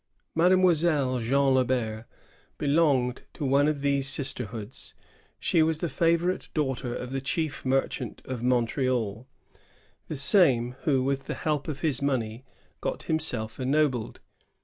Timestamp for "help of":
11.35-11.81